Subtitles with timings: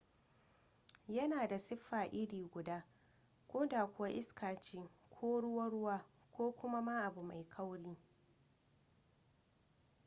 [1.07, 2.83] yana da siffa iri guda
[3.47, 7.97] ko da kuwa iska ce ko ruwa-ruwa ko kuma ma abu mai kauri